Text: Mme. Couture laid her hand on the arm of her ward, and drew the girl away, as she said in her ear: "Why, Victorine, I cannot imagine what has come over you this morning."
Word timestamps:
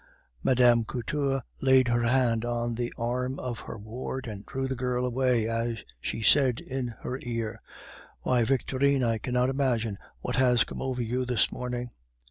Mme. 0.41 0.81
Couture 0.85 1.43
laid 1.59 1.87
her 1.89 2.01
hand 2.01 2.43
on 2.43 2.73
the 2.73 2.91
arm 2.97 3.37
of 3.37 3.59
her 3.59 3.77
ward, 3.77 4.25
and 4.25 4.43
drew 4.47 4.67
the 4.67 4.75
girl 4.75 5.05
away, 5.05 5.47
as 5.47 5.83
she 5.99 6.23
said 6.23 6.59
in 6.59 6.87
her 7.01 7.19
ear: 7.21 7.61
"Why, 8.21 8.43
Victorine, 8.43 9.03
I 9.03 9.19
cannot 9.19 9.51
imagine 9.51 9.99
what 10.21 10.37
has 10.37 10.63
come 10.63 10.81
over 10.81 11.03
you 11.03 11.23
this 11.23 11.51
morning." 11.51 11.91